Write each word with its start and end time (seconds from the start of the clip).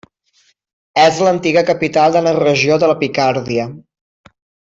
És 1.01 1.19
l'antiga 1.27 1.63
capital 1.67 2.17
de 2.17 2.23
la 2.29 2.33
regió 2.39 2.79
de 2.85 2.91
la 2.93 2.97
Picardia. 3.05 3.67